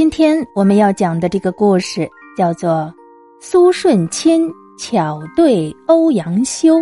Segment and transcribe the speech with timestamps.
[0.00, 2.70] 今天我们要讲的这个故事叫做
[3.38, 4.40] 《苏舜钦
[4.78, 6.76] 巧对欧阳修》。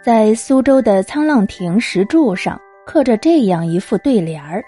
[0.00, 2.56] 在苏州的沧浪亭石柱上
[2.86, 4.62] 刻着这样一副对联儿，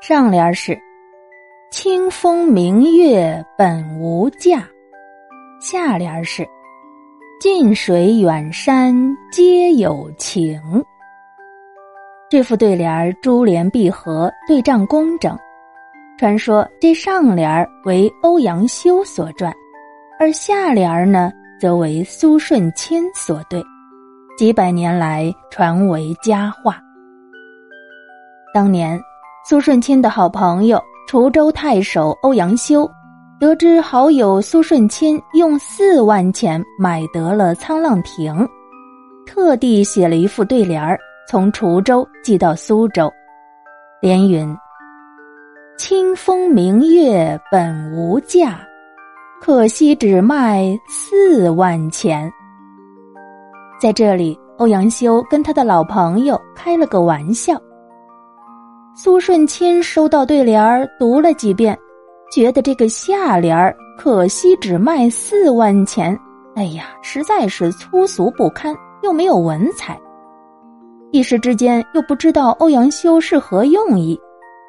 [0.00, 0.78] 上联是
[1.72, 4.62] “清风明月本无价”，
[5.60, 6.46] 下联是
[7.42, 8.94] “近水远山
[9.32, 10.62] 皆有情”。
[12.28, 15.38] 这副对联珠联璧合，对仗工整。
[16.18, 19.52] 传说这上联为欧阳修所撰，
[20.18, 23.62] 而下联呢则为苏舜钦所对，
[24.36, 26.80] 几百年来传为佳话。
[28.52, 29.00] 当年，
[29.48, 32.90] 苏舜钦的好朋友滁州太守欧阳修，
[33.38, 38.34] 得知好友苏舜钦用四万钱买得了沧浪亭，
[39.26, 40.98] 特地写了一副对联。
[41.28, 43.12] 从滁州寄到苏州，
[44.00, 44.56] 连云
[45.76, 48.60] ：“清风明月本无价，
[49.40, 52.32] 可惜只卖四万钱。”
[53.82, 57.60] 在这里，欧阳修跟他的老朋友开了个玩笑。
[58.94, 61.76] 苏舜钦收到对联儿，读了几遍，
[62.30, 66.16] 觉得这个下联儿“可惜只卖四万钱”，
[66.54, 68.72] 哎呀，实在是粗俗不堪，
[69.02, 70.00] 又没有文采。
[71.16, 74.20] 一时之间又不知道欧阳修是何用意，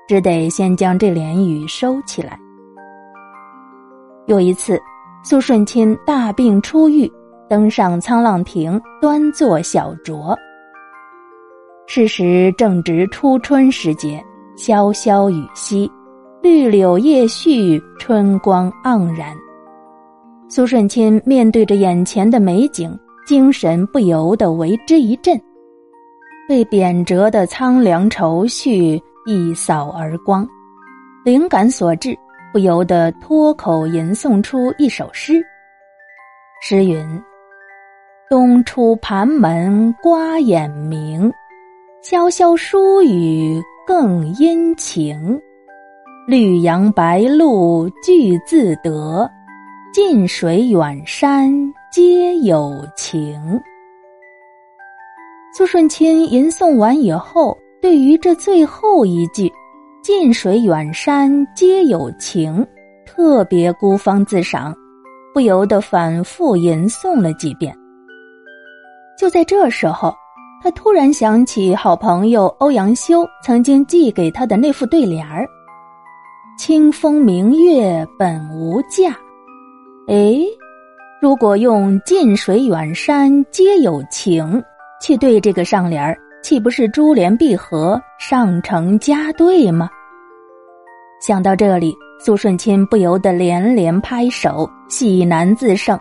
[0.08, 2.40] 只得先将这联语收起来。
[4.28, 4.80] 有一次，
[5.26, 7.12] 苏舜钦大病初愈，
[7.50, 10.34] 登上沧浪亭端坐小酌。
[11.86, 14.24] 是时正值初春时节，
[14.58, 15.92] 潇潇雨淅，
[16.42, 19.36] 绿柳叶絮，春光盎然。
[20.48, 25.38] 苏舜钦面对着眼前的美景，精神不由得为之一振。
[26.48, 30.48] 被贬谪的苍凉愁绪一扫而光，
[31.26, 32.18] 灵感所致，
[32.54, 35.44] 不由得脱口吟诵出一首诗。
[36.62, 37.06] 诗云
[38.30, 41.30] ：“东出盘门瓜眼明，
[42.02, 45.38] 潇潇疏雨更阴晴。
[46.30, 49.30] 绿杨白鹭俱自得，
[49.94, 51.52] 近水远山
[51.92, 53.62] 皆有情。”
[55.58, 59.52] 苏舜钦吟诵完以后，对于这最后一句
[60.04, 62.64] “近水远山皆有情”，
[63.08, 64.72] 特别孤芳自赏，
[65.34, 67.76] 不由得反复吟诵了几遍。
[69.18, 70.14] 就在这时候，
[70.62, 75.44] 他突然想起好朋友欧阳修曾经寄给他的那副对联儿
[76.60, 79.18] ：“清风明月本无价。”
[80.08, 80.38] 哎，
[81.20, 84.64] 如果用“近水远山皆有情”。
[85.02, 89.90] 去对这个上联儿，岂不是珠联璧合、上乘加对吗？
[91.22, 95.98] 想到这里，苏舜钦不由得连连拍手，喜难自胜。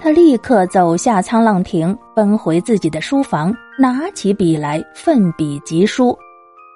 [0.00, 6.16] 他立刻走下沧浪亭，奔回自己的书房，拿起笔来，奋笔疾书，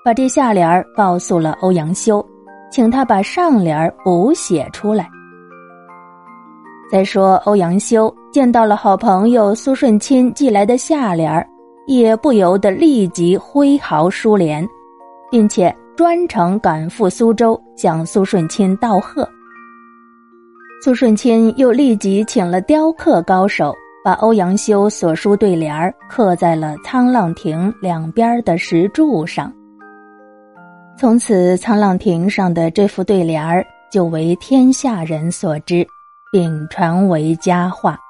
[0.05, 2.25] 把这下联儿告诉了欧阳修，
[2.71, 5.11] 请他把上联儿补写出来。
[6.91, 11.47] 再说，欧阳修见到了好朋友苏舜钦寄来的下联儿，
[11.87, 14.67] 也不由得立即挥毫书联，
[15.31, 19.29] 并且专程赶赴苏州向苏舜钦道贺。
[20.83, 29.53] 苏舜钦又立即请了雕刻高手，把欧阳修所书对联儿刻在了沧浪亭两边的石柱上。
[30.99, 33.63] 从此，沧浪亭上的这副对联儿
[33.93, 35.87] 就为天下人所知。
[36.31, 38.08] 并传为佳话。